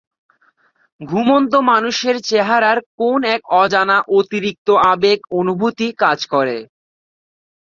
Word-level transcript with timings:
ঘুমন্ত 1.01 1.53
মানুষের 1.71 2.15
চেহারার 2.21 2.77
কোন 2.97 3.19
এক 3.35 3.41
অজানা 3.61 3.97
অতিরিক্ত 4.17 4.67
আবেগ 4.91 5.19
অনুভূতি 5.39 5.87
কাজ 5.97 6.19
করে। 6.33 6.57